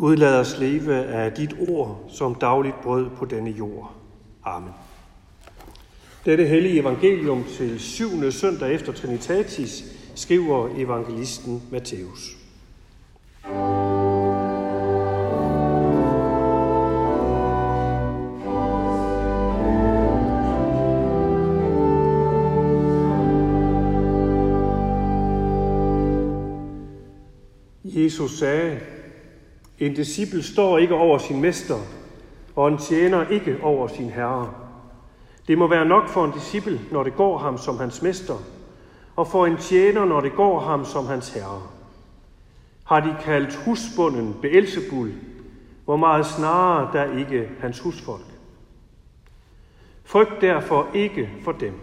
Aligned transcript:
Gud 0.00 0.16
lad 0.16 0.40
os 0.40 0.58
leve 0.58 0.94
af 0.94 1.32
dit 1.32 1.54
ord 1.68 2.04
som 2.08 2.34
dagligt 2.34 2.80
brød 2.82 3.10
på 3.16 3.24
denne 3.24 3.50
jord. 3.50 3.92
Amen. 4.44 4.72
Dette 6.24 6.44
hellige 6.44 6.80
evangelium 6.80 7.44
til 7.44 7.80
syvende 7.80 8.32
søndag 8.32 8.74
efter 8.74 8.92
Trinitatis 8.92 9.84
skriver 10.14 10.68
evangelisten 10.76 11.62
Matthæus. 11.70 12.36
Jesus 27.84 28.38
sagde, 28.38 28.80
en 29.80 29.94
disciple 29.94 30.42
står 30.42 30.78
ikke 30.78 30.94
over 30.94 31.18
sin 31.18 31.40
mester, 31.40 31.78
og 32.56 32.68
en 32.68 32.78
tjener 32.78 33.28
ikke 33.28 33.56
over 33.62 33.88
sin 33.88 34.10
herre. 34.10 34.54
Det 35.48 35.58
må 35.58 35.66
være 35.66 35.86
nok 35.86 36.08
for 36.08 36.24
en 36.24 36.32
disciple, 36.32 36.80
når 36.90 37.02
det 37.02 37.16
går 37.16 37.38
ham 37.38 37.58
som 37.58 37.78
hans 37.78 38.02
mester, 38.02 38.36
og 39.16 39.26
for 39.26 39.46
en 39.46 39.56
tjener, 39.56 40.04
når 40.04 40.20
det 40.20 40.32
går 40.32 40.60
ham 40.60 40.84
som 40.84 41.06
hans 41.06 41.28
herre. 41.28 41.62
Har 42.84 43.00
de 43.00 43.16
kaldt 43.22 43.54
husbunden 43.54 44.36
Beelzebul, 44.42 45.12
hvor 45.84 45.96
meget 45.96 46.26
snarere 46.26 46.92
der 46.92 47.18
ikke 47.18 47.48
hans 47.60 47.80
husfolk. 47.80 48.26
Frygt 50.04 50.40
derfor 50.40 50.88
ikke 50.94 51.30
for 51.44 51.52
dem. 51.52 51.74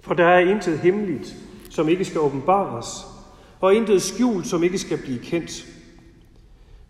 For 0.00 0.14
der 0.14 0.26
er 0.26 0.38
intet 0.38 0.78
hemmeligt, 0.78 1.34
som 1.70 1.88
ikke 1.88 2.04
skal 2.04 2.20
åbenbares, 2.20 3.06
og 3.60 3.74
intet 3.74 4.02
skjult, 4.02 4.46
som 4.46 4.62
ikke 4.62 4.78
skal 4.78 4.98
blive 4.98 5.18
kendt. 5.18 5.75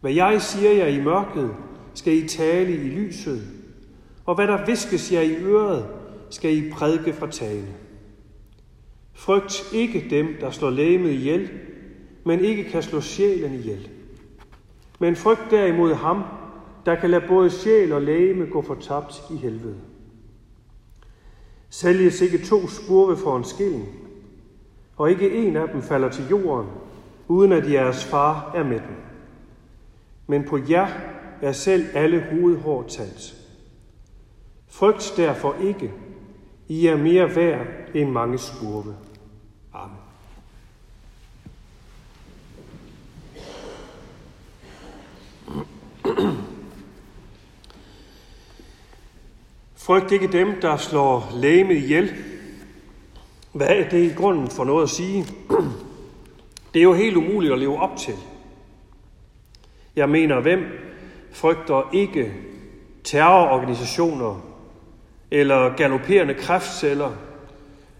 Hvad 0.06 0.14
jeg 0.14 0.42
siger 0.42 0.72
jer 0.72 0.86
i 0.86 1.04
mørket, 1.04 1.50
skal 1.94 2.12
I 2.12 2.28
tale 2.28 2.72
i 2.72 2.88
lyset, 2.88 3.42
og 4.26 4.34
hvad 4.34 4.46
der 4.46 4.66
viskes 4.66 5.12
jer 5.12 5.20
i 5.20 5.34
øret, 5.34 5.86
skal 6.30 6.56
I 6.56 6.70
prædike 6.70 7.12
fra 7.12 7.30
tale. 7.30 7.66
Frygt 9.14 9.70
ikke 9.72 10.06
dem, 10.10 10.26
der 10.40 10.50
slår 10.50 10.70
lægemet 10.70 11.10
ihjel, 11.10 11.50
men 12.24 12.40
ikke 12.40 12.64
kan 12.64 12.82
slå 12.82 13.00
sjælen 13.00 13.54
ihjel. 13.54 13.88
Men 14.98 15.16
frygt 15.16 15.50
derimod 15.50 15.94
ham, 15.94 16.22
der 16.86 16.94
kan 16.94 17.10
lade 17.10 17.24
både 17.28 17.50
sjæl 17.50 17.92
og 17.92 18.02
lægeme 18.02 18.46
gå 18.46 18.62
fortabt 18.62 19.22
i 19.30 19.36
helvede. 19.36 19.76
Sælges 21.70 22.20
ikke 22.20 22.44
to 22.44 22.68
spurve 22.68 23.16
for 23.16 23.36
en 23.36 23.44
skilling, 23.44 23.88
og 24.96 25.10
ikke 25.10 25.46
en 25.46 25.56
af 25.56 25.68
dem 25.68 25.82
falder 25.82 26.08
til 26.08 26.28
jorden, 26.30 26.70
uden 27.28 27.52
at 27.52 27.72
jeres 27.72 28.04
far 28.04 28.52
er 28.54 28.64
med 28.64 28.80
dem. 28.80 29.05
Men 30.26 30.44
på 30.44 30.58
jer 30.68 30.88
er 31.42 31.52
selv 31.52 31.86
alle 31.94 32.26
hovedhår 32.30 32.82
talt. 32.82 33.34
Frygt 34.68 35.14
derfor 35.16 35.56
ikke, 35.62 35.92
I 36.68 36.86
er 36.86 36.96
mere 36.96 37.36
værd 37.36 37.66
end 37.94 38.10
mange 38.10 38.38
spurve. 38.38 38.96
Amen. 39.72 39.96
Frygt 49.74 50.12
ikke 50.12 50.32
dem, 50.32 50.60
der 50.62 50.76
slår 50.76 51.30
læme 51.34 51.74
ihjel. 51.74 52.14
Hvad 53.52 53.68
er 53.68 53.88
det 53.88 54.10
i 54.10 54.14
grunden 54.14 54.48
for 54.48 54.64
noget 54.64 54.82
at 54.82 54.90
sige? 54.90 55.24
Det 56.74 56.80
er 56.80 56.84
jo 56.84 56.94
helt 56.94 57.16
umuligt 57.16 57.52
at 57.52 57.58
leve 57.58 57.78
op 57.78 57.96
til. 57.96 58.14
Jeg 59.96 60.08
mener, 60.08 60.40
hvem 60.40 60.60
frygter 61.32 61.90
ikke 61.92 62.32
terrororganisationer, 63.04 64.40
eller 65.30 65.76
galopperende 65.76 66.34
kræftceller, 66.34 67.12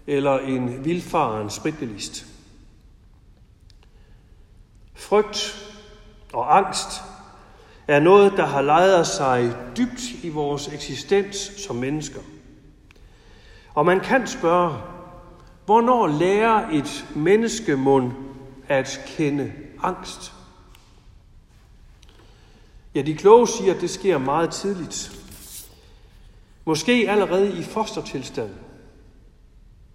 eller 0.07 0.39
en 0.39 0.85
vildfaren 0.85 1.49
spritbilist. 1.49 2.25
Frygt 4.95 5.69
og 6.33 6.57
angst 6.57 7.01
er 7.87 7.99
noget, 7.99 8.33
der 8.37 8.45
har 8.45 8.61
lejet 8.61 9.07
sig 9.07 9.55
dybt 9.77 10.23
i 10.23 10.29
vores 10.29 10.67
eksistens 10.67 11.35
som 11.37 11.75
mennesker. 11.75 12.19
Og 13.73 13.85
man 13.85 13.99
kan 13.99 14.27
spørge, 14.27 14.77
hvornår 15.65 16.07
lærer 16.07 16.69
et 16.69 17.05
menneskemund 17.15 18.11
at 18.67 18.99
kende 19.07 19.53
angst? 19.83 20.36
Ja, 22.97 23.01
de 23.01 23.15
kloge 23.15 23.47
siger, 23.47 23.73
at 23.73 23.81
det 23.81 23.89
sker 23.89 24.17
meget 24.17 24.49
tidligt. 24.49 25.11
Måske 26.65 27.05
allerede 27.09 27.59
i 27.59 27.63
fostertilstand, 27.63 28.49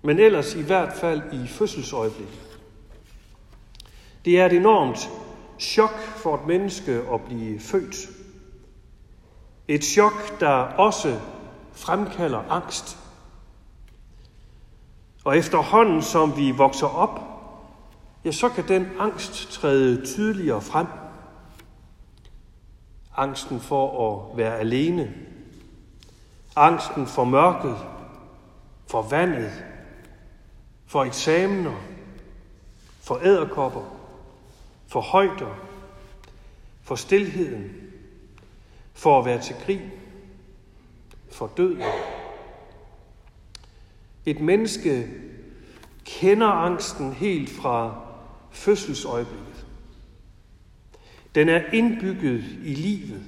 men 0.02 0.18
ellers 0.18 0.54
i 0.54 0.62
hvert 0.62 0.92
fald 0.96 1.22
i 1.32 1.46
fødselsøjeblikket. 1.46 2.58
Det 4.24 4.40
er 4.40 4.46
et 4.46 4.52
enormt 4.52 5.10
chok 5.58 5.98
for 6.00 6.34
et 6.34 6.46
menneske 6.46 6.92
at 7.12 7.20
blive 7.20 7.60
født. 7.60 7.96
Et 9.68 9.84
chok, 9.84 10.40
der 10.40 10.52
også 10.58 11.20
fremkalder 11.72 12.42
angst. 12.50 12.98
Og 15.24 15.38
efterhånden, 15.38 16.02
som 16.02 16.36
vi 16.36 16.50
vokser 16.50 16.86
op, 16.86 17.20
ja, 18.24 18.32
så 18.32 18.48
kan 18.48 18.68
den 18.68 18.86
angst 18.98 19.50
træde 19.50 20.06
tydeligere 20.06 20.60
frem. 20.60 20.86
Angsten 23.16 23.60
for 23.60 24.10
at 24.30 24.36
være 24.36 24.58
alene. 24.58 25.14
Angsten 26.56 27.06
for 27.06 27.24
mørket, 27.24 27.76
for 28.86 29.02
vandet, 29.02 29.64
for 30.86 31.04
eksamener, 31.04 31.76
for 33.00 33.18
æderkopper, 33.24 33.84
for 34.86 35.00
højder, 35.00 35.54
for 36.82 36.94
stilheden, 36.94 37.70
for 38.94 39.18
at 39.18 39.24
være 39.24 39.40
til 39.40 39.56
krig, 39.56 39.92
for 41.30 41.50
døden. 41.56 41.82
Et 44.26 44.40
menneske 44.40 45.08
kender 46.04 46.46
angsten 46.46 47.12
helt 47.12 47.50
fra 47.50 48.00
fødselsøjeblikket. 48.50 49.51
Den 51.34 51.48
er 51.48 51.62
indbygget 51.72 52.44
i 52.64 52.74
livet. 52.74 53.22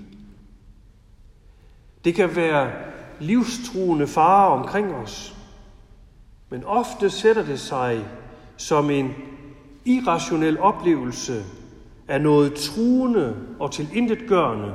Det 2.04 2.14
kan 2.14 2.36
være 2.36 2.72
livstruende 3.20 4.06
farer 4.06 4.50
omkring 4.50 4.94
os, 4.94 5.36
men 6.50 6.64
ofte 6.64 7.10
sætter 7.10 7.44
det 7.44 7.60
sig 7.60 8.04
som 8.56 8.90
en 8.90 9.14
irrationel 9.84 10.58
oplevelse 10.58 11.44
af 12.08 12.20
noget 12.20 12.54
truende 12.54 13.36
og 13.58 13.72
tilintetgørende, 13.72 14.74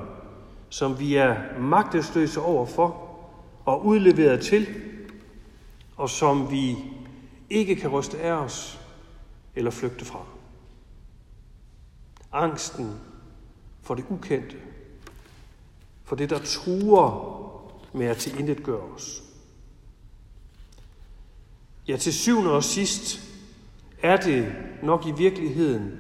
som 0.70 1.00
vi 1.00 1.16
er 1.16 1.60
magtesløse 1.60 2.42
overfor 2.42 3.10
og 3.66 3.86
udleveret 3.86 4.42
til, 4.42 4.68
og 5.98 6.10
som 6.10 6.52
vi 6.52 6.78
ikke 7.50 7.76
kan 7.76 7.90
ryste 7.90 8.20
af 8.20 8.32
os 8.32 8.80
eller 9.56 9.72
flygte 9.72 10.06
fra. 10.06 10.20
Angsten 12.32 13.00
for 13.90 13.96
det 13.96 14.06
ukendte, 14.10 14.58
for 16.04 16.16
det, 16.16 16.30
der 16.30 16.40
truer 16.40 17.12
med 17.94 18.06
at 18.06 18.18
tilintetgøre 18.18 18.82
os. 18.82 19.24
Ja, 21.88 21.98
til 21.98 22.14
syvende 22.14 22.52
og 22.52 22.64
sidst 22.64 23.20
er 24.02 24.18
det 24.18 24.56
nok 24.84 25.06
i 25.06 25.12
virkeligheden 25.18 25.92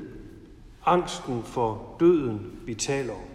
angsten 0.85 1.43
for 1.43 1.96
døden, 1.99 2.59
vi 2.66 2.75
taler 2.75 3.14
om. 3.14 3.29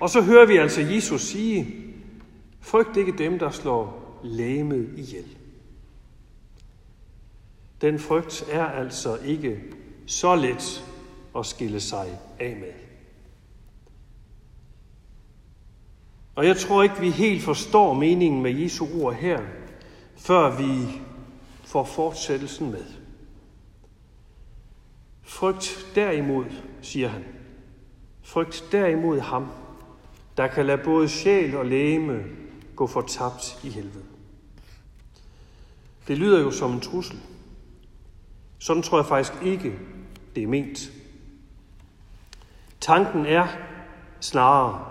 Og 0.00 0.10
så 0.10 0.22
hører 0.22 0.46
vi 0.46 0.56
altså 0.56 0.80
Jesus 0.80 1.22
sige, 1.22 1.84
frygt 2.60 2.96
ikke 2.96 3.18
dem, 3.18 3.38
der 3.38 3.50
slår 3.50 4.20
lægemet 4.24 4.94
ihjel. 4.96 5.36
Den 7.80 7.98
frygt 7.98 8.44
er 8.50 8.64
altså 8.64 9.16
ikke 9.16 9.60
så 10.06 10.34
let 10.34 10.89
at 11.36 11.46
skille 11.46 11.80
sig 11.80 12.18
af 12.38 12.56
med. 12.56 12.72
Og 16.34 16.46
jeg 16.46 16.56
tror 16.56 16.82
ikke, 16.82 17.00
vi 17.00 17.10
helt 17.10 17.42
forstår 17.42 17.94
meningen 17.94 18.42
med 18.42 18.50
Jesu 18.50 18.86
ord 19.02 19.14
her, 19.14 19.40
før 20.16 20.56
vi 20.56 21.00
får 21.64 21.84
fortsættelsen 21.84 22.70
med. 22.70 22.84
Frygt 25.22 25.86
derimod, 25.94 26.44
siger 26.82 27.08
han. 27.08 27.24
Frygt 28.22 28.64
derimod 28.72 29.20
ham, 29.20 29.46
der 30.36 30.46
kan 30.46 30.66
lade 30.66 30.82
både 30.84 31.08
sjæl 31.08 31.56
og 31.56 31.66
læme 31.66 32.24
gå 32.76 32.86
fortabt 32.86 33.60
i 33.64 33.68
helvede. 33.68 34.04
Det 36.08 36.18
lyder 36.18 36.40
jo 36.40 36.50
som 36.50 36.72
en 36.72 36.80
trussel. 36.80 37.20
Sådan 38.58 38.82
tror 38.82 38.98
jeg 38.98 39.06
faktisk 39.06 39.42
ikke, 39.42 39.78
det 40.34 40.42
er 40.42 40.46
ment. 40.46 40.92
Tanken 42.80 43.26
er 43.26 43.46
snarere, 44.20 44.84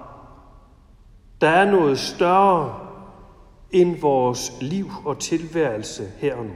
der 1.41 1.50
er 1.50 1.71
noget 1.71 2.00
større 2.00 2.88
end 3.71 4.00
vores 4.00 4.51
liv 4.62 4.91
og 5.06 5.19
tilværelse 5.19 6.12
her 6.18 6.36
og 6.36 6.45
nu. 6.45 6.56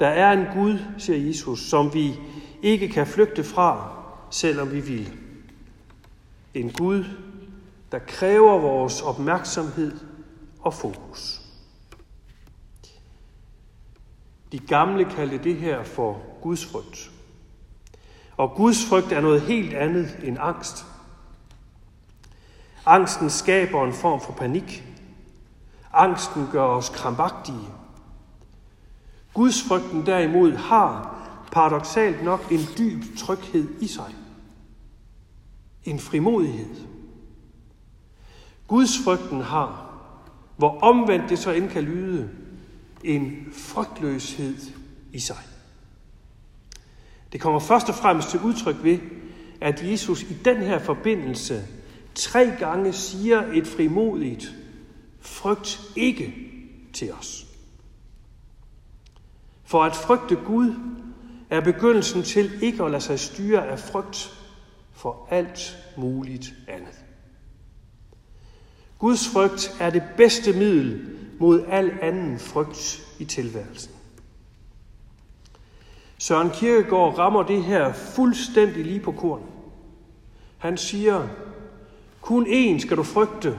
Der 0.00 0.06
er 0.06 0.32
en 0.32 0.46
Gud, 0.54 0.78
siger 0.98 1.26
Jesus, 1.26 1.60
som 1.60 1.94
vi 1.94 2.20
ikke 2.62 2.88
kan 2.88 3.06
flygte 3.06 3.44
fra, 3.44 3.92
selvom 4.30 4.72
vi 4.72 4.80
vil. 4.80 5.18
En 6.54 6.72
Gud, 6.72 7.04
der 7.92 7.98
kræver 7.98 8.58
vores 8.58 9.02
opmærksomhed 9.02 9.92
og 10.60 10.74
fokus. 10.74 11.40
De 14.52 14.58
gamle 14.58 15.04
kaldte 15.04 15.38
det 15.38 15.56
her 15.56 15.84
for 15.84 16.20
Guds 16.42 16.66
frygt. 16.66 17.10
Og 18.38 18.54
Guds 18.54 18.84
frygt 18.84 19.12
er 19.12 19.20
noget 19.20 19.40
helt 19.40 19.74
andet 19.74 20.18
end 20.22 20.36
angst. 20.40 20.86
Angsten 22.86 23.30
skaber 23.30 23.84
en 23.84 23.92
form 23.92 24.20
for 24.20 24.32
panik. 24.32 24.84
Angsten 25.92 26.48
gør 26.52 26.64
os 26.64 26.88
krampagtige. 26.88 27.68
Guds 29.34 29.62
frygten 29.62 30.06
derimod 30.06 30.52
har 30.52 31.18
paradoxalt 31.52 32.24
nok 32.24 32.52
en 32.52 32.60
dyb 32.78 33.16
tryghed 33.18 33.68
i 33.80 33.86
sig. 33.86 34.14
En 35.84 35.98
frimodighed. 35.98 36.76
Guds 38.68 39.04
frygten 39.04 39.40
har, 39.40 39.94
hvor 40.56 40.78
omvendt 40.80 41.30
det 41.30 41.38
så 41.38 41.52
end 41.52 41.70
kan 41.70 41.82
lyde, 41.82 42.30
en 43.04 43.52
frygtløshed 43.52 44.56
i 45.12 45.20
sig. 45.20 45.57
Det 47.32 47.40
kommer 47.40 47.60
først 47.60 47.88
og 47.88 47.94
fremmest 47.94 48.28
til 48.28 48.40
udtryk 48.40 48.76
ved, 48.82 48.98
at 49.60 49.90
Jesus 49.90 50.22
i 50.22 50.36
den 50.44 50.56
her 50.56 50.78
forbindelse 50.78 51.66
tre 52.14 52.52
gange 52.58 52.92
siger 52.92 53.52
et 53.52 53.66
frimodigt, 53.66 54.54
frygt 55.20 55.80
ikke 55.96 56.34
til 56.92 57.12
os. 57.12 57.46
For 59.64 59.84
at 59.84 59.96
frygte 59.96 60.36
Gud 60.36 60.74
er 61.50 61.60
begyndelsen 61.60 62.22
til 62.22 62.50
ikke 62.62 62.84
at 62.84 62.90
lade 62.90 63.02
sig 63.02 63.20
styre 63.20 63.66
af 63.68 63.78
frygt 63.78 64.38
for 64.92 65.28
alt 65.30 65.76
muligt 65.96 66.54
andet. 66.68 67.04
Guds 68.98 69.28
frygt 69.28 69.76
er 69.80 69.90
det 69.90 70.02
bedste 70.16 70.52
middel 70.52 71.16
mod 71.40 71.64
al 71.68 71.92
anden 72.02 72.38
frygt 72.38 73.06
i 73.18 73.24
tilværelsen. 73.24 73.97
Søren 76.18 76.50
Kierkegaard 76.50 77.18
rammer 77.18 77.42
det 77.42 77.64
her 77.64 77.92
fuldstændig 77.92 78.84
lige 78.84 79.00
på 79.00 79.12
korn. 79.12 79.42
Han 80.58 80.76
siger, 80.76 81.28
kun 82.20 82.46
én 82.46 82.78
skal 82.78 82.96
du 82.96 83.02
frygte, 83.02 83.58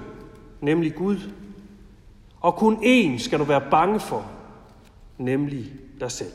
nemlig 0.62 0.96
Gud. 0.96 1.18
Og 2.42 2.56
kun 2.56 2.76
én 2.76 3.18
skal 3.18 3.40
du 3.40 3.44
være 3.44 3.70
bange 3.72 4.00
for, 4.00 4.32
nemlig 5.18 5.72
dig 6.00 6.12
selv. 6.12 6.32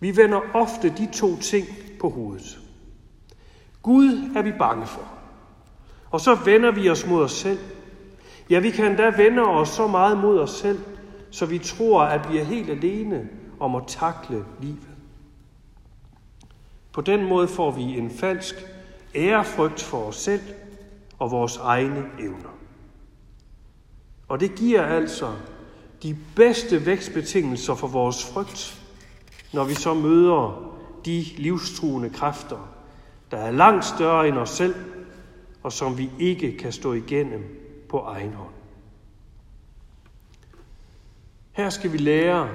Vi 0.00 0.16
vender 0.16 0.40
ofte 0.54 0.88
de 0.88 1.08
to 1.12 1.36
ting 1.36 1.66
på 2.00 2.08
hovedet. 2.08 2.58
Gud 3.82 4.30
er 4.36 4.42
vi 4.42 4.52
bange 4.52 4.86
for. 4.86 5.08
Og 6.10 6.20
så 6.20 6.34
vender 6.34 6.70
vi 6.70 6.90
os 6.90 7.06
mod 7.06 7.22
os 7.22 7.32
selv. 7.32 7.58
Ja, 8.50 8.58
vi 8.58 8.70
kan 8.70 8.86
endda 8.86 9.12
vende 9.16 9.42
os 9.42 9.68
så 9.68 9.86
meget 9.86 10.18
mod 10.18 10.38
os 10.38 10.50
selv, 10.50 10.78
så 11.30 11.46
vi 11.46 11.58
tror, 11.58 12.02
at 12.02 12.32
vi 12.32 12.38
er 12.38 12.44
helt 12.44 12.70
alene 12.70 13.28
om 13.60 13.74
at 13.74 13.82
takle 13.86 14.44
livet. 14.60 14.88
På 16.92 17.00
den 17.00 17.24
måde 17.24 17.48
får 17.48 17.70
vi 17.70 17.82
en 17.82 18.10
falsk 18.10 18.54
ærefrygt 19.14 19.82
for 19.82 20.04
os 20.04 20.16
selv 20.16 20.40
og 21.18 21.30
vores 21.30 21.56
egne 21.56 22.04
evner. 22.18 22.56
Og 24.28 24.40
det 24.40 24.54
giver 24.54 24.82
altså 24.82 25.32
de 26.02 26.16
bedste 26.36 26.86
vækstbetingelser 26.86 27.74
for 27.74 27.86
vores 27.86 28.32
frygt, 28.32 28.82
når 29.52 29.64
vi 29.64 29.74
så 29.74 29.94
møder 29.94 30.72
de 31.04 31.24
livstruende 31.36 32.10
kræfter, 32.10 32.68
der 33.30 33.36
er 33.36 33.50
langt 33.50 33.84
større 33.84 34.28
end 34.28 34.38
os 34.38 34.50
selv, 34.50 34.74
og 35.62 35.72
som 35.72 35.98
vi 35.98 36.10
ikke 36.18 36.56
kan 36.56 36.72
stå 36.72 36.92
igennem 36.92 37.44
på 37.88 37.98
egen 37.98 38.32
hånd. 38.32 38.50
Her 41.52 41.70
skal 41.70 41.92
vi 41.92 41.98
lære 41.98 42.48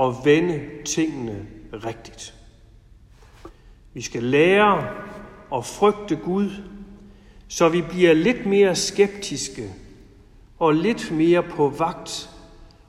at 0.00 0.14
vende 0.24 0.68
tingene 0.84 1.46
rigtigt. 1.72 2.34
Vi 3.94 4.00
skal 4.00 4.22
lære 4.22 4.88
at 5.54 5.64
frygte 5.64 6.16
Gud, 6.16 6.50
så 7.48 7.68
vi 7.68 7.82
bliver 7.82 8.12
lidt 8.12 8.46
mere 8.46 8.76
skeptiske 8.76 9.72
og 10.58 10.74
lidt 10.74 11.10
mere 11.10 11.42
på 11.42 11.68
vagt 11.68 12.30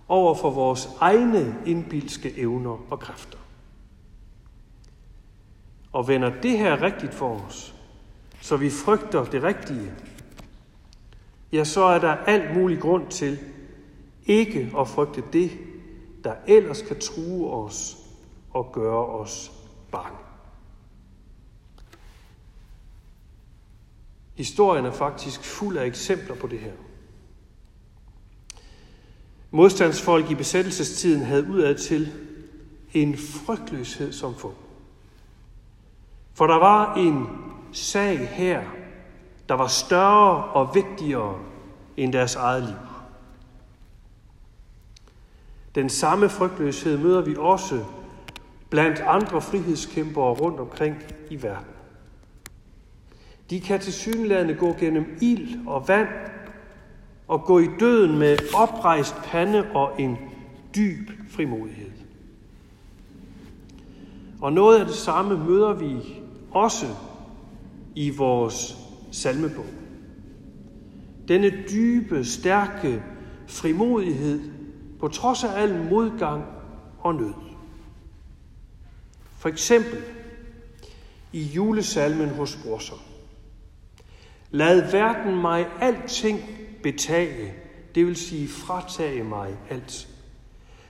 over 0.07 0.36
for 0.36 0.50
vores 0.50 0.89
egne 1.00 1.56
indbilske 1.65 2.39
evner 2.39 2.86
og 2.89 3.00
kræfter. 3.00 3.38
Og 5.92 6.07
vender 6.07 6.42
det 6.42 6.57
her 6.57 6.81
rigtigt 6.81 7.13
for 7.13 7.42
os, 7.48 7.75
så 8.42 8.57
vi 8.57 8.69
frygter 8.69 9.25
det 9.25 9.44
rigtige, 9.44 9.92
ja, 11.51 11.63
så 11.63 11.83
er 11.83 12.00
der 12.00 12.12
alt 12.12 12.57
mulig 12.57 12.80
grund 12.80 13.07
til 13.07 13.39
ikke 14.25 14.71
at 14.80 14.88
frygte 14.88 15.24
det, 15.33 15.51
der 16.27 16.35
ellers 16.47 16.81
kan 16.81 17.00
true 17.00 17.51
os 17.51 17.97
og 18.50 18.71
gøre 18.74 19.06
os 19.06 19.51
bange. 19.91 20.18
Historien 24.35 24.85
er 24.85 24.91
faktisk 24.91 25.44
fuld 25.44 25.77
af 25.77 25.85
eksempler 25.85 26.35
på 26.35 26.47
det 26.47 26.59
her. 26.59 26.71
Modstandsfolk 29.51 30.31
i 30.31 30.35
besættelsestiden 30.35 31.21
havde 31.21 31.47
udadtil 31.50 32.13
en 32.94 33.18
frygtløshed 33.18 34.12
som 34.12 34.35
få. 34.35 34.53
For 36.33 36.47
der 36.47 36.57
var 36.57 36.95
en 36.95 37.27
sag 37.71 38.27
her, 38.27 38.63
der 39.50 39.56
var 39.56 39.68
større 39.68 40.44
og 40.44 40.75
vigtigere 40.75 41.39
end 41.97 42.13
deres 42.13 42.35
eget 42.35 42.63
liv. 42.63 42.87
Den 45.77 45.89
samme 45.89 46.29
frygtløshed 46.29 46.97
møder 46.97 47.21
vi 47.21 47.35
også 47.38 47.83
blandt 48.69 49.00
andre 49.00 49.41
frihedskæmpere 49.41 50.33
rundt 50.33 50.59
omkring 50.59 50.95
i 51.30 51.44
verden. 51.44 51.73
De 53.49 53.61
kan 53.61 53.80
til 53.80 53.94
synlædende 53.94 54.54
gå 54.54 54.75
gennem 54.80 55.18
ild 55.21 55.68
og 55.68 55.87
vand 55.87 56.07
og 57.28 57.44
gå 57.44 57.59
i 57.59 57.68
døden 57.80 58.19
med 58.19 58.37
oprejst 58.56 59.16
pande 59.23 59.71
og 59.73 60.02
en 60.02 60.18
dyb 60.75 61.09
frimodighed. 61.30 61.92
Og 64.42 64.54
noget 64.54 64.80
af 64.80 64.85
det 64.85 64.95
samme 64.95 65.45
møder 65.45 65.73
vi 65.73 65.95
også 66.52 66.85
i 67.95 68.09
vores 68.09 68.78
salmebog. 69.11 69.66
Denne 71.28 71.52
dybe, 71.69 72.25
stærke 72.25 73.04
frimodighed 73.47 74.56
på 74.99 75.07
trods 75.07 75.44
af 75.44 75.61
al 75.61 75.89
modgang 75.89 76.45
og 76.99 77.16
nød. 77.16 77.33
For 79.37 79.49
eksempel 79.49 80.04
i 81.31 81.44
julesalmen 81.44 82.30
hos 82.30 82.59
Brorsom. 82.63 82.99
Lad 84.51 84.92
verden 84.92 85.42
mig 85.42 85.68
alting 85.81 86.39
betage, 86.83 87.54
det 87.95 88.06
vil 88.06 88.16
sige 88.16 88.47
fratage 88.47 89.23
mig 89.23 89.57
alt. 89.69 90.07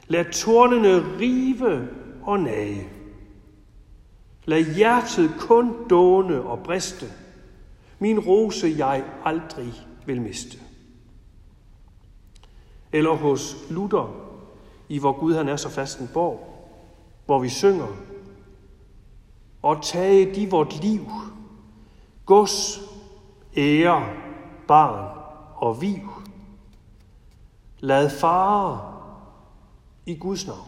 Lad 0.07 0.25
tornene 0.31 1.17
rive 1.19 1.87
og 2.23 2.39
nage. 2.39 2.87
Lad 4.45 4.75
hjertet 4.75 5.31
kun 5.39 5.87
dåne 5.89 6.41
og 6.41 6.59
briste. 6.63 7.05
Min 7.99 8.19
rose 8.19 8.75
jeg 8.77 9.03
aldrig 9.25 9.73
vil 10.05 10.21
miste. 10.21 10.57
Eller 12.91 13.12
hos 13.12 13.56
Luther, 13.70 14.15
i 14.89 15.00
hvor 15.00 15.20
Gud 15.20 15.36
han 15.36 15.50
er 15.50 15.56
så 15.56 15.70
fast 15.70 16.00
en 16.00 16.10
borg, 16.13 16.53
hvor 17.25 17.39
vi 17.39 17.50
synger, 17.50 17.88
og 19.62 19.84
tage 19.84 20.36
de 20.36 20.51
vort 20.51 20.84
liv, 20.84 21.06
gods, 22.25 22.79
ære, 23.58 24.06
barn 24.67 25.17
og 25.56 25.82
viv. 25.82 26.10
Lad 27.79 28.10
fare 28.10 28.94
i 30.06 30.15
Guds 30.15 30.48
navn. 30.48 30.67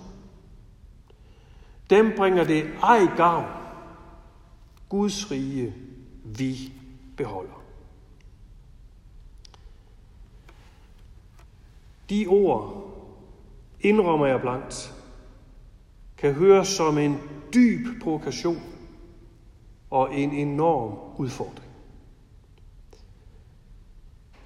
Dem 1.90 2.14
bringer 2.18 2.44
det 2.44 2.66
ej 2.84 3.08
gavn. 3.18 3.46
Guds 4.90 5.32
rige 5.32 5.74
vi 6.24 6.74
beholder. 7.18 7.59
De 12.10 12.26
ord, 12.28 12.86
indrømmer 13.82 14.26
jeg 14.26 14.42
blankt, 14.42 14.94
kan 16.18 16.34
høres 16.34 16.68
som 16.68 16.98
en 16.98 17.18
dyb 17.54 18.02
provokation 18.04 18.62
og 19.90 20.16
en 20.16 20.32
enorm 20.32 20.94
udfordring. 21.18 21.70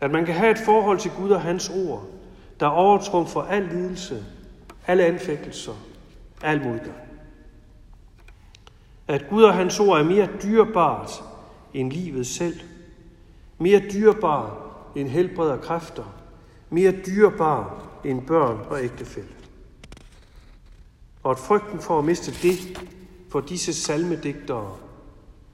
At 0.02 0.12
man 0.12 0.26
kan 0.26 0.36
have 0.36 0.52
et 0.52 0.60
forhold 0.66 1.00
til 1.00 1.12
Gud 1.12 1.30
og 1.30 1.42
hans 1.42 1.70
ord, 1.70 2.04
der 2.60 2.66
overtrumfer 2.66 3.42
al 3.42 3.64
lidelse, 3.64 4.26
alle 4.88 5.06
anfægtelser, 5.06 5.74
al 6.42 6.64
modgang. 6.64 6.98
At 9.08 9.26
Gud 9.30 9.44
og 9.44 9.54
hans 9.54 9.80
ord 9.80 10.00
er 10.00 10.04
mere 10.04 10.30
dyrebart 10.44 11.24
end 11.74 11.92
livet 11.92 12.28
selv. 12.28 12.60
Mere 13.58 13.82
dyrebart 13.94 14.52
end 14.96 15.08
helbred 15.08 15.50
og 15.50 15.62
kræfter. 15.62 16.23
Mere 16.74 16.94
dyrebart 17.06 17.90
end 18.06 18.22
børn 18.22 18.60
og 18.70 18.84
ægtefælde. 18.84 19.34
Og 21.24 21.32
at 21.32 21.40
frygten 21.40 21.80
for 21.80 22.00
at 22.00 22.06
miste 22.06 22.32
det 22.48 22.82
for 23.30 23.42
disse 23.42 23.74
salmedigtere 23.74 24.76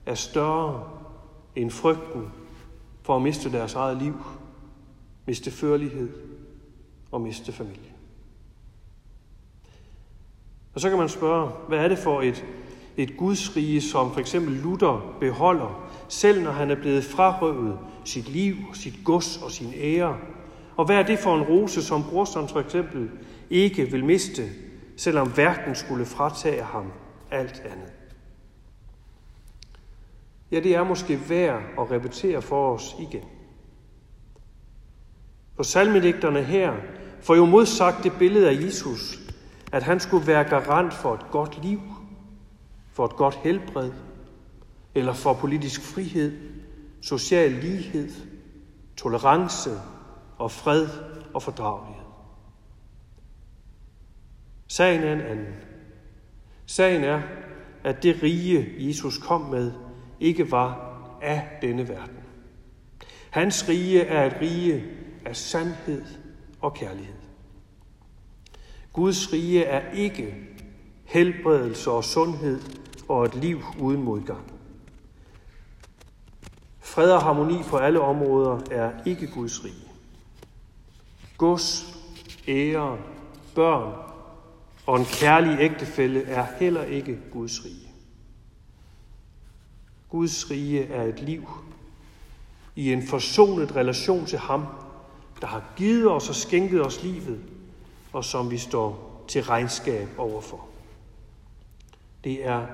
er 0.06 0.14
større 0.14 0.88
end 1.56 1.70
frygten 1.70 2.32
for 3.02 3.16
at 3.16 3.22
miste 3.22 3.52
deres 3.52 3.74
eget 3.74 3.96
liv, 3.96 4.14
miste 5.26 5.50
førlighed 5.50 6.08
og 7.10 7.20
miste 7.20 7.52
familie. 7.52 7.92
Og 10.74 10.80
så 10.80 10.88
kan 10.88 10.98
man 10.98 11.08
spørge, 11.08 11.50
hvad 11.68 11.78
er 11.78 11.88
det 11.88 11.98
for 11.98 12.22
et, 12.22 12.44
et 12.96 13.16
gudsrige, 13.16 13.80
som 13.80 14.12
for 14.12 14.20
eksempel 14.20 14.54
Luther 14.54 15.16
beholder, 15.20 15.90
selv 16.08 16.42
når 16.42 16.52
han 16.52 16.70
er 16.70 16.74
blevet 16.74 17.04
frarøvet 17.04 17.78
sit 18.04 18.28
liv, 18.28 18.56
sit 18.74 18.94
gods 19.04 19.36
og 19.42 19.50
sin 19.50 19.72
ære? 19.76 20.18
Og 20.80 20.86
hvad 20.86 20.96
er 20.96 21.02
det 21.02 21.18
for 21.18 21.36
en 21.36 21.42
rose, 21.42 21.82
som 21.82 22.04
brorson 22.04 22.48
for 22.48 22.60
eksempel 22.60 23.10
ikke 23.50 23.90
vil 23.90 24.04
miste, 24.04 24.48
selvom 24.96 25.36
verden 25.36 25.74
skulle 25.74 26.04
fratage 26.06 26.62
ham 26.62 26.92
alt 27.30 27.62
andet? 27.64 27.92
Ja, 30.50 30.60
det 30.60 30.74
er 30.74 30.84
måske 30.84 31.20
værd 31.28 31.62
at 31.78 31.90
repetere 31.90 32.42
for 32.42 32.74
os 32.74 32.96
igen. 33.00 33.24
For 35.56 35.62
salmedigterne 35.62 36.42
her 36.42 36.72
får 37.20 37.34
jo 37.34 37.44
modsagt 37.44 38.04
det 38.04 38.12
billede 38.18 38.48
af 38.50 38.64
Jesus, 38.64 39.18
at 39.72 39.82
han 39.82 40.00
skulle 40.00 40.26
være 40.26 40.44
garant 40.44 40.94
for 40.94 41.14
et 41.14 41.30
godt 41.30 41.64
liv, 41.64 41.80
for 42.92 43.04
et 43.04 43.16
godt 43.16 43.34
helbred, 43.34 43.92
eller 44.94 45.12
for 45.12 45.32
politisk 45.32 45.80
frihed, 45.94 46.32
social 47.00 47.50
lighed, 47.50 48.10
tolerance 48.96 49.70
og 50.40 50.50
fred 50.50 50.88
og 51.34 51.42
fordragelighed. 51.42 52.04
Sagen 54.68 55.02
er 55.02 55.12
en 55.12 55.20
anden. 55.20 55.54
Sagen 56.66 57.04
er, 57.04 57.22
at 57.84 58.02
det 58.02 58.22
rige, 58.22 58.88
Jesus 58.88 59.18
kom 59.18 59.40
med, 59.40 59.72
ikke 60.20 60.50
var 60.50 60.96
af 61.22 61.58
denne 61.62 61.88
verden. 61.88 62.16
Hans 63.30 63.68
rige 63.68 64.00
er 64.00 64.26
et 64.26 64.36
rige 64.40 64.84
af 65.24 65.36
sandhed 65.36 66.04
og 66.60 66.74
kærlighed. 66.74 67.14
Guds 68.92 69.32
rige 69.32 69.64
er 69.64 69.92
ikke 69.92 70.34
helbredelse 71.04 71.90
og 71.90 72.04
sundhed 72.04 72.60
og 73.08 73.24
et 73.24 73.34
liv 73.34 73.60
uden 73.80 74.02
modgang. 74.02 74.52
Fred 76.80 77.10
og 77.10 77.22
harmoni 77.22 77.62
på 77.68 77.76
alle 77.76 78.00
områder 78.00 78.60
er 78.70 78.92
ikke 79.06 79.26
Guds 79.26 79.64
rige. 79.64 79.89
Gods, 81.40 81.98
ære, 82.48 82.98
børn 83.54 83.94
og 84.86 84.98
en 84.98 85.04
kærlig 85.04 85.60
ægtefælle 85.60 86.22
er 86.22 86.46
heller 86.58 86.82
ikke 86.82 87.18
Guds 87.32 87.64
rige. 87.64 87.92
Guds 90.08 90.50
rige 90.50 90.84
er 90.84 91.02
et 91.02 91.20
liv 91.20 91.48
i 92.76 92.92
en 92.92 93.06
forsonet 93.06 93.76
relation 93.76 94.26
til 94.26 94.38
ham, 94.38 94.66
der 95.40 95.46
har 95.46 95.64
givet 95.76 96.10
os 96.10 96.28
og 96.28 96.34
skænket 96.34 96.86
os 96.86 97.02
livet, 97.02 97.40
og 98.12 98.24
som 98.24 98.50
vi 98.50 98.58
står 98.58 99.24
til 99.28 99.42
regnskab 99.42 100.08
overfor. 100.18 100.68
Det 102.24 102.46
er 102.46 102.66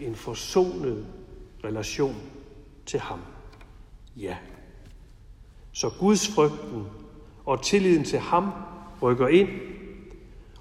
en 0.00 0.14
forsonet 0.14 1.06
relation 1.64 2.16
til 2.86 3.00
ham. 3.00 3.20
Ja. 4.16 4.36
Så 5.72 5.90
Guds 6.00 6.28
frygten 6.28 6.86
og 7.46 7.62
tilliden 7.62 8.04
til 8.04 8.18
ham 8.18 8.50
rykker 9.02 9.28
ind, 9.28 9.48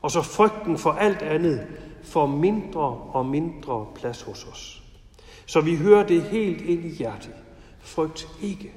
og 0.01 0.11
så 0.11 0.21
frygten 0.21 0.77
for 0.77 0.91
alt 0.91 1.21
andet 1.21 1.67
får 2.03 2.27
mindre 2.27 2.97
og 2.97 3.25
mindre 3.25 3.87
plads 3.95 4.21
hos 4.21 4.45
os. 4.45 4.83
Så 5.45 5.61
vi 5.61 5.75
hører 5.75 6.07
det 6.07 6.23
helt 6.23 6.61
ind 6.61 6.85
i 6.85 6.95
hjertet. 6.95 7.33
Frygt 7.79 8.27
ikke. 8.41 8.73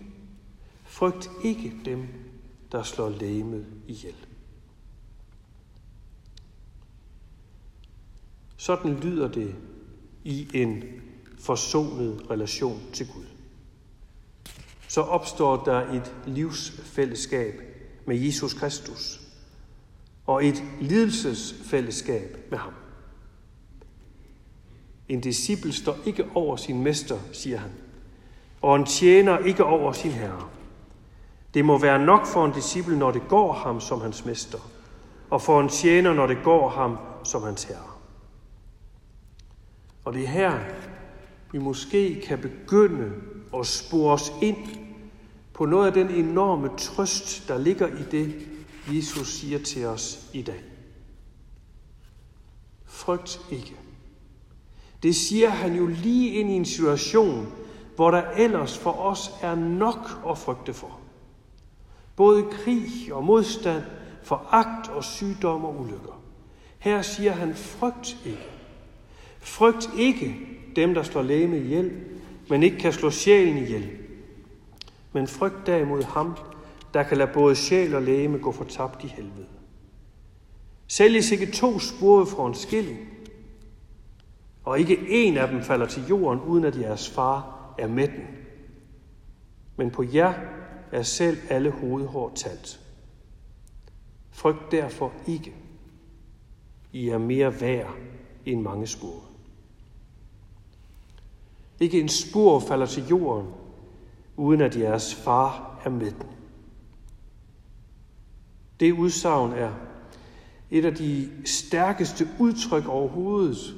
Frygt 0.84 1.30
ikke 1.44 1.72
dem, 1.84 2.08
der 2.72 2.82
slår 2.82 3.08
lægemet 3.08 3.66
ihjel. 3.86 4.14
Sådan 8.56 8.94
lyder 8.94 9.28
det 9.28 9.54
i 10.24 10.48
en 10.54 10.84
forsonet 11.38 12.30
relation 12.30 12.80
til 12.92 13.06
Gud. 13.12 13.24
Så 14.88 15.00
opstår 15.00 15.64
der 15.64 15.92
et 15.92 16.14
livsfællesskab 16.26 17.75
med 18.06 18.16
Jesus 18.16 18.54
Kristus 18.54 19.20
og 20.26 20.46
et 20.46 20.62
lidelsesfællesskab 20.80 22.36
med 22.50 22.58
ham. 22.58 22.72
En 25.08 25.20
disciple 25.20 25.72
står 25.72 25.96
ikke 26.06 26.24
over 26.34 26.56
sin 26.56 26.82
mester, 26.82 27.18
siger 27.32 27.58
han, 27.58 27.70
og 28.62 28.76
en 28.76 28.84
tjener 28.84 29.38
ikke 29.38 29.64
over 29.64 29.92
sin 29.92 30.10
herre. 30.10 30.48
Det 31.54 31.64
må 31.64 31.78
være 31.78 32.04
nok 32.04 32.26
for 32.26 32.44
en 32.44 32.52
disciple, 32.52 32.98
når 32.98 33.10
det 33.10 33.22
går 33.28 33.52
ham 33.52 33.80
som 33.80 34.00
hans 34.00 34.24
mester, 34.24 34.58
og 35.30 35.42
for 35.42 35.60
en 35.60 35.68
tjener, 35.68 36.14
når 36.14 36.26
det 36.26 36.38
går 36.44 36.68
ham 36.68 36.98
som 37.24 37.42
hans 37.42 37.64
herre. 37.64 37.90
Og 40.04 40.12
det 40.12 40.22
er 40.22 40.28
her, 40.28 40.58
vi 41.52 41.58
måske 41.58 42.20
kan 42.26 42.38
begynde 42.38 43.12
at 43.58 43.66
spore 43.66 44.12
os 44.12 44.32
ind 44.42 44.85
på 45.56 45.64
noget 45.64 45.86
af 45.86 45.92
den 45.92 46.10
enorme 46.10 46.70
trøst, 46.78 47.48
der 47.48 47.58
ligger 47.58 47.86
i 47.86 48.02
det, 48.10 48.48
Jesus 48.92 49.28
siger 49.28 49.58
til 49.58 49.86
os 49.86 50.30
i 50.32 50.42
dag. 50.42 50.62
Frygt 52.84 53.40
ikke. 53.50 53.76
Det 55.02 55.16
siger 55.16 55.48
han 55.48 55.74
jo 55.74 55.86
lige 55.86 56.30
ind 56.30 56.50
i 56.50 56.52
en 56.52 56.64
situation, 56.64 57.52
hvor 57.96 58.10
der 58.10 58.22
ellers 58.22 58.78
for 58.78 58.92
os 58.92 59.30
er 59.42 59.54
nok 59.54 60.22
at 60.30 60.38
frygte 60.38 60.74
for. 60.74 61.00
Både 62.16 62.44
krig 62.50 63.12
og 63.12 63.24
modstand, 63.24 63.82
foragt 64.22 64.88
og 64.88 65.04
sygdom 65.04 65.64
og 65.64 65.80
ulykker. 65.80 66.22
Her 66.78 67.02
siger 67.02 67.32
han, 67.32 67.54
frygt 67.54 68.16
ikke. 68.24 68.46
Frygt 69.40 69.90
ikke 69.98 70.36
dem, 70.76 70.94
der 70.94 71.02
slår 71.02 71.22
læge 71.22 71.58
ihjel, 71.58 71.92
men 72.48 72.62
ikke 72.62 72.78
kan 72.78 72.92
slå 72.92 73.10
sjælen 73.10 73.56
ihjel. 73.58 74.05
Men 75.16 75.26
frygt 75.26 75.66
derimod 75.66 76.02
ham, 76.02 76.36
der 76.94 77.02
kan 77.02 77.16
lade 77.16 77.30
både 77.34 77.56
sjæl 77.56 77.94
og 77.94 78.02
læme 78.02 78.38
gå 78.38 78.52
fortabt 78.52 79.04
i 79.04 79.06
helvede. 79.06 79.46
Sælges 80.86 81.30
ikke 81.30 81.52
to 81.52 81.78
spurve 81.78 82.26
fra 82.26 82.46
en 82.46 82.54
skilling, 82.54 82.98
og 84.64 84.78
ikke 84.78 84.98
en 85.08 85.36
af 85.36 85.48
dem 85.48 85.62
falder 85.62 85.86
til 85.86 86.06
jorden, 86.08 86.40
uden 86.40 86.64
at 86.64 86.80
jeres 86.80 87.10
far 87.10 87.74
er 87.78 87.86
med 87.86 88.08
den. 88.08 88.26
Men 89.76 89.90
på 89.90 90.04
jer 90.14 90.34
er 90.92 91.02
selv 91.02 91.38
alle 91.50 91.70
hovedhår 91.70 92.32
talt. 92.34 92.80
Frygt 94.30 94.70
derfor 94.70 95.12
ikke. 95.26 95.54
I 96.92 97.08
er 97.08 97.18
mere 97.18 97.60
værd 97.60 97.94
end 98.44 98.60
mange 98.60 98.86
spor. 98.86 99.22
Ikke 101.80 102.00
en 102.00 102.08
spor 102.08 102.60
falder 102.60 102.86
til 102.86 103.06
jorden, 103.06 103.46
uden 104.36 104.60
at 104.60 104.76
jeres 104.76 105.14
far 105.14 105.80
er 105.84 105.90
med 105.90 106.10
den. 106.10 106.28
Det 108.80 108.92
udsagn 108.92 109.52
er 109.52 109.70
et 110.70 110.84
af 110.84 110.94
de 110.94 111.28
stærkeste 111.44 112.28
udtryk 112.38 112.88
overhovedet 112.88 113.74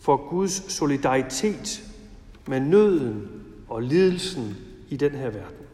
for 0.00 0.28
Guds 0.30 0.72
solidaritet 0.72 1.82
med 2.46 2.60
nøden 2.60 3.28
og 3.68 3.82
lidelsen 3.82 4.56
i 4.88 4.96
den 4.96 5.12
her 5.12 5.30
verden. 5.30 5.66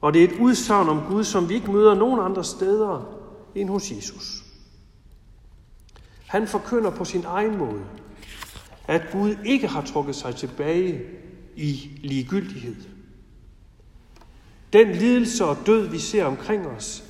Og 0.00 0.14
det 0.14 0.24
er 0.24 0.28
et 0.28 0.40
udsagn 0.40 0.88
om 0.88 1.00
Gud, 1.08 1.24
som 1.24 1.48
vi 1.48 1.54
ikke 1.54 1.72
møder 1.72 1.94
nogen 1.94 2.20
andre 2.20 2.44
steder 2.44 3.18
end 3.54 3.68
hos 3.68 3.90
Jesus. 3.90 4.44
Han 6.26 6.48
forkynder 6.48 6.90
på 6.90 7.04
sin 7.04 7.24
egen 7.24 7.58
måde, 7.58 7.84
at 8.88 9.02
Gud 9.12 9.36
ikke 9.44 9.68
har 9.68 9.82
trukket 9.82 10.14
sig 10.14 10.36
tilbage 10.36 11.02
i 11.56 11.98
ligegyldighed. 12.02 12.76
Den 14.72 14.92
lidelse 14.92 15.44
og 15.44 15.56
død, 15.66 15.88
vi 15.88 15.98
ser 15.98 16.24
omkring 16.24 16.66
os, 16.66 17.04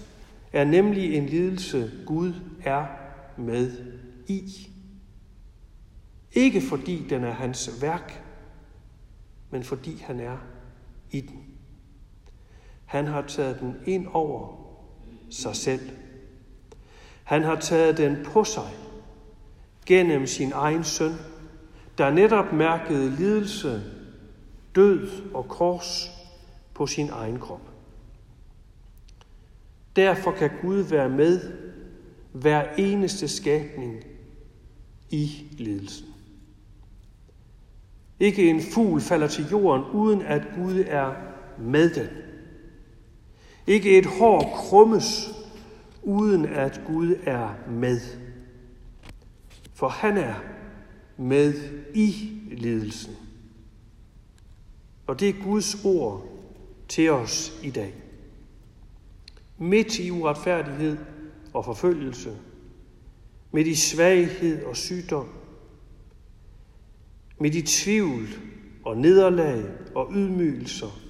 er 0.52 0.64
nemlig 0.64 1.14
en 1.14 1.26
lidelse, 1.26 1.92
Gud 2.06 2.32
er 2.64 2.86
med 3.36 3.72
i. 4.26 4.68
Ikke 6.32 6.60
fordi 6.60 7.06
den 7.10 7.24
er 7.24 7.32
hans 7.32 7.82
værk, 7.82 8.22
men 9.50 9.64
fordi 9.64 10.02
han 10.06 10.20
er 10.20 10.36
i 11.10 11.20
den. 11.20 11.44
Han 12.84 13.06
har 13.06 13.22
taget 13.22 13.60
den 13.60 13.74
ind 13.86 14.06
over 14.12 14.66
sig 15.30 15.56
selv. 15.56 15.90
Han 17.24 17.42
har 17.42 17.56
taget 17.56 17.96
den 17.96 18.16
på 18.24 18.44
sig 18.44 18.70
gennem 19.86 20.26
sin 20.26 20.52
egen 20.54 20.84
søn, 20.84 21.12
der 21.98 22.10
netop 22.10 22.52
mærkede 22.52 23.16
lidelse, 23.16 23.82
død 24.76 25.32
og 25.34 25.48
kors 25.48 26.10
på 26.74 26.86
sin 26.86 27.08
egen 27.08 27.38
krop. 27.38 27.70
Derfor 29.96 30.32
kan 30.32 30.50
Gud 30.62 30.78
være 30.78 31.08
med 31.08 31.40
hver 32.32 32.74
eneste 32.78 33.28
skabning 33.28 34.04
i 35.10 35.30
lidelsen. 35.58 36.06
Ikke 38.20 38.50
en 38.50 38.62
fugl 38.74 39.00
falder 39.00 39.26
til 39.26 39.46
jorden, 39.50 39.84
uden 39.92 40.22
at 40.22 40.42
Gud 40.56 40.84
er 40.86 41.14
med 41.58 41.90
den. 41.90 42.08
Ikke 43.66 43.98
et 43.98 44.06
hår 44.06 44.52
krummes, 44.54 45.28
uden 46.02 46.44
at 46.44 46.80
Gud 46.86 47.14
er 47.24 47.54
med. 47.70 48.00
For 49.74 49.88
han 49.88 50.16
er 50.16 50.34
med 51.16 51.54
i 51.94 52.14
lidelsen. 52.50 53.25
Og 55.06 55.20
det 55.20 55.28
er 55.28 55.44
Guds 55.44 55.84
ord 55.84 56.26
til 56.88 57.10
os 57.10 57.60
i 57.62 57.70
dag. 57.70 57.94
Midt 59.58 59.98
i 59.98 60.10
uretfærdighed 60.10 60.98
og 61.54 61.64
forfølgelse, 61.64 62.36
midt 63.52 63.66
i 63.66 63.74
svaghed 63.74 64.64
og 64.64 64.76
sygdom, 64.76 65.28
midt 67.38 67.54
i 67.54 67.62
tvivl 67.62 68.28
og 68.84 68.96
nederlag 68.96 69.64
og 69.94 70.08
ydmygelser, 70.12 71.00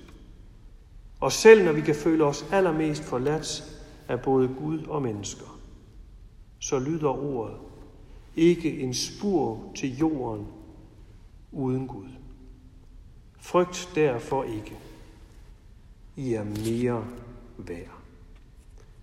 og 1.21 1.33
selv 1.33 1.65
når 1.65 1.73
vi 1.73 1.81
kan 1.81 1.95
føle 1.95 2.25
os 2.25 2.47
allermest 2.53 3.05
forladt 3.05 3.81
af 4.09 4.21
både 4.21 4.49
Gud 4.49 4.83
og 4.87 5.03
mennesker, 5.03 5.61
så 6.59 6.79
lyder 6.79 7.09
ordet 7.09 7.57
ikke 8.37 8.81
en 8.81 8.95
spur 8.95 9.73
til 9.77 9.99
jorden 9.99 10.47
uden 11.53 11.87
Gud. 11.87 12.09
Frygt 13.47 13.91
derfor 13.95 14.45
ikke. 14.45 14.77
I 16.17 16.35
er 16.35 16.45
mere 16.45 17.05
værd. 17.59 17.99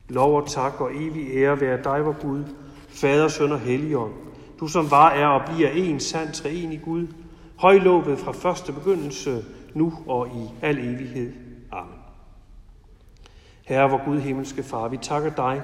Lov 0.10 0.42
og 0.42 0.48
tak 0.48 0.82
og 0.82 0.96
evig 0.96 1.28
ære 1.34 1.62
være 1.62 1.84
dig, 1.84 2.06
vor 2.06 2.22
Gud, 2.22 2.44
Fader, 2.88 3.28
Søn 3.28 3.52
og 3.52 3.60
Helligånd, 3.60 4.14
du 4.60 4.68
som 4.68 4.92
var, 4.92 5.10
er 5.10 5.28
og 5.28 5.56
bliver 5.56 5.70
en 5.70 6.00
sand 6.00 6.34
treenig 6.34 6.82
Gud, 6.82 7.08
højlovet 7.56 8.20
fra 8.20 8.32
første 8.32 8.74
begyndelse, 8.74 9.46
nu 9.74 9.94
og 10.08 10.28
i 10.28 10.66
al 10.66 10.78
evighed. 10.78 11.34
Amen. 11.72 12.00
Herre, 13.66 13.90
vor 13.90 14.06
Gud, 14.06 14.20
himmelske 14.20 14.64
Far, 14.64 14.88
vi 14.88 14.98
takker 14.98 15.30
dig, 15.30 15.62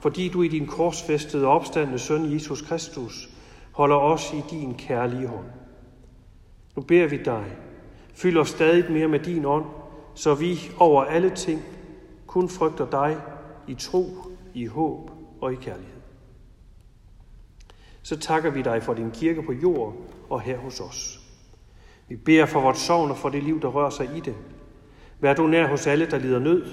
fordi 0.00 0.28
du 0.28 0.42
i 0.42 0.48
din 0.48 0.66
korsfæstede 0.66 1.46
og 1.46 1.52
opstandende 1.52 1.98
søn, 1.98 2.32
Jesus 2.32 2.62
Kristus, 2.62 3.28
holder 3.72 3.96
os 3.96 4.32
i 4.32 4.42
din 4.50 4.74
kærlige 4.74 5.26
hånd. 5.26 5.46
Nu 6.76 6.82
beder 6.82 7.08
vi 7.08 7.16
dig, 7.16 7.44
fyld 8.18 8.38
os 8.38 8.48
stadig 8.48 8.92
mere 8.92 9.08
med 9.08 9.20
din 9.20 9.44
ånd, 9.44 9.64
så 10.14 10.34
vi 10.34 10.58
over 10.78 11.04
alle 11.04 11.30
ting 11.30 11.62
kun 12.26 12.48
frygter 12.48 12.90
dig 12.90 13.16
i 13.68 13.74
tro, 13.74 14.06
i 14.54 14.66
håb 14.66 15.10
og 15.40 15.52
i 15.52 15.56
kærlighed. 15.56 16.00
Så 18.02 18.18
takker 18.18 18.50
vi 18.50 18.62
dig 18.62 18.82
for 18.82 18.94
din 18.94 19.10
kirke 19.10 19.42
på 19.42 19.52
jord 19.52 19.96
og 20.30 20.40
her 20.40 20.58
hos 20.58 20.80
os. 20.80 21.20
Vi 22.08 22.16
beder 22.16 22.46
for 22.46 22.60
vores 22.60 22.78
sovn 22.78 23.10
og 23.10 23.16
for 23.16 23.28
det 23.28 23.42
liv, 23.42 23.60
der 23.60 23.68
rører 23.68 23.90
sig 23.90 24.10
i 24.16 24.20
det. 24.20 24.34
Vær 25.20 25.34
du 25.34 25.46
nær 25.46 25.66
hos 25.66 25.86
alle, 25.86 26.10
der 26.10 26.18
lider 26.18 26.38
nød, 26.38 26.64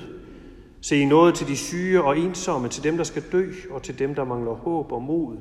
Se 0.86 0.97
i 0.97 1.05
noget 1.05 1.36
til 1.36 1.47
de 1.47 1.58
syge 1.58 2.03
og 2.03 2.19
ensomme, 2.19 2.67
til 2.69 2.84
dem, 2.84 2.97
der 2.97 3.03
skal 3.03 3.23
dø, 3.31 3.51
og 3.69 3.84
til 3.84 3.99
dem, 3.99 4.15
der 4.15 4.23
mangler 4.23 4.53
håb 4.53 4.91
og 4.91 5.01
mod 5.01 5.38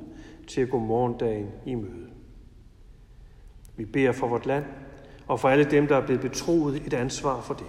til 0.49 0.61
at 0.61 0.71
gå 0.71 0.79
morgendagen 0.79 1.49
i 1.67 1.75
møde. 1.75 2.09
Vi 3.77 3.85
beder 3.85 4.13
for 4.13 4.29
vort 4.29 4.47
land, 4.47 4.65
og 5.27 5.41
for 5.41 5.49
alle 5.49 5.65
dem, 5.65 5.87
der 5.87 5.97
er 5.97 6.07
blevet 6.07 6.21
betroet 6.21 6.87
et 6.87 6.95
ansvar 6.95 7.41
for 7.41 7.55
det. 7.55 7.67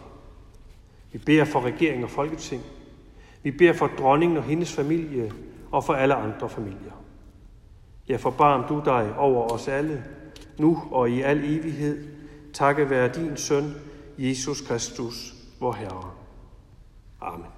Vi 1.11 1.17
beder 1.17 1.45
for 1.45 1.61
regering 1.61 2.03
og 2.03 2.09
folketing. 2.09 2.61
Vi 3.43 3.51
beder 3.51 3.73
for 3.73 3.87
dronningen 3.87 4.37
og 4.37 4.43
hendes 4.43 4.75
familie, 4.75 5.31
og 5.71 5.83
for 5.83 5.93
alle 5.93 6.15
andre 6.15 6.49
familier. 6.49 7.03
Ja, 8.09 8.15
forbarm 8.15 8.67
du 8.67 8.81
dig 8.85 9.15
over 9.17 9.53
os 9.53 9.67
alle, 9.67 10.03
nu 10.57 10.83
og 10.91 11.09
i 11.09 11.21
al 11.21 11.37
evighed. 11.37 12.07
takket 12.53 12.89
være 12.89 13.07
din 13.07 13.37
søn, 13.37 13.73
Jesus 14.17 14.61
Kristus, 14.61 15.33
vor 15.59 15.73
Herre. 15.73 16.11
Amen. 17.21 17.54